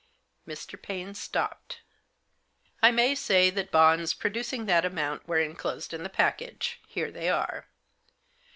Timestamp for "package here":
6.09-7.11